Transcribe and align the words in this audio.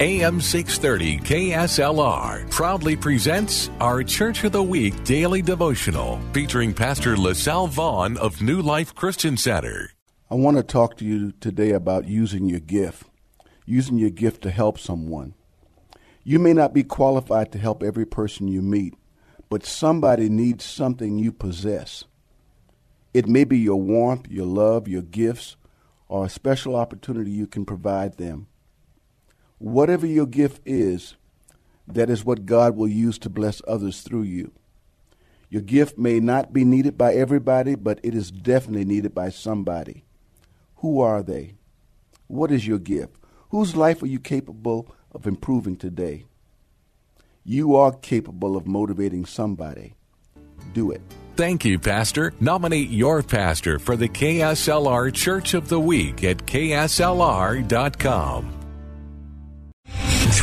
AM 0.00 0.40
630 0.40 1.18
KSLR 1.18 2.50
proudly 2.50 2.96
presents 2.96 3.70
our 3.78 4.02
Church 4.02 4.42
of 4.42 4.50
the 4.50 4.60
Week 4.60 5.04
daily 5.04 5.40
devotional 5.40 6.18
featuring 6.32 6.74
Pastor 6.74 7.16
LaSalle 7.16 7.68
Vaughn 7.68 8.16
of 8.16 8.42
New 8.42 8.60
Life 8.60 8.92
Christian 8.96 9.36
Center. 9.36 9.92
I 10.28 10.34
want 10.34 10.56
to 10.56 10.64
talk 10.64 10.96
to 10.96 11.04
you 11.04 11.30
today 11.38 11.70
about 11.70 12.08
using 12.08 12.48
your 12.48 12.58
gift, 12.58 13.04
using 13.66 13.96
your 13.96 14.10
gift 14.10 14.42
to 14.42 14.50
help 14.50 14.80
someone. 14.80 15.34
You 16.24 16.40
may 16.40 16.54
not 16.54 16.74
be 16.74 16.82
qualified 16.82 17.52
to 17.52 17.58
help 17.58 17.84
every 17.84 18.04
person 18.04 18.48
you 18.48 18.62
meet, 18.62 18.94
but 19.48 19.64
somebody 19.64 20.28
needs 20.28 20.64
something 20.64 21.20
you 21.20 21.30
possess. 21.30 22.02
It 23.12 23.28
may 23.28 23.44
be 23.44 23.58
your 23.58 23.80
warmth, 23.80 24.26
your 24.28 24.46
love, 24.46 24.88
your 24.88 25.02
gifts, 25.02 25.54
or 26.08 26.24
a 26.24 26.28
special 26.28 26.74
opportunity 26.74 27.30
you 27.30 27.46
can 27.46 27.64
provide 27.64 28.16
them. 28.16 28.48
Whatever 29.58 30.06
your 30.06 30.26
gift 30.26 30.60
is, 30.64 31.14
that 31.86 32.10
is 32.10 32.24
what 32.24 32.46
God 32.46 32.76
will 32.76 32.88
use 32.88 33.18
to 33.18 33.30
bless 33.30 33.62
others 33.66 34.00
through 34.02 34.22
you. 34.22 34.52
Your 35.48 35.62
gift 35.62 35.96
may 35.98 36.18
not 36.20 36.52
be 36.52 36.64
needed 36.64 36.98
by 36.98 37.14
everybody, 37.14 37.74
but 37.74 38.00
it 38.02 38.14
is 38.14 38.30
definitely 38.30 38.84
needed 38.84 39.14
by 39.14 39.30
somebody. 39.30 40.04
Who 40.76 41.00
are 41.00 41.22
they? 41.22 41.54
What 42.26 42.50
is 42.50 42.66
your 42.66 42.78
gift? 42.78 43.16
Whose 43.50 43.76
life 43.76 44.02
are 44.02 44.06
you 44.06 44.18
capable 44.18 44.92
of 45.12 45.26
improving 45.26 45.76
today? 45.76 46.24
You 47.44 47.76
are 47.76 47.92
capable 47.92 48.56
of 48.56 48.66
motivating 48.66 49.26
somebody. 49.26 49.94
Do 50.72 50.90
it. 50.90 51.02
Thank 51.36 51.64
you, 51.64 51.78
Pastor. 51.78 52.32
Nominate 52.40 52.90
your 52.90 53.22
pastor 53.22 53.78
for 53.78 53.96
the 53.96 54.08
KSLR 54.08 55.12
Church 55.12 55.54
of 55.54 55.68
the 55.68 55.78
Week 55.80 56.24
at 56.24 56.38
kslr.com. 56.38 57.74